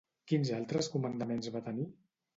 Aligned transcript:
Quins 0.31 0.51
altres 0.59 0.89
comandaments 0.95 1.53
va 1.59 1.65
tenir? 1.71 1.87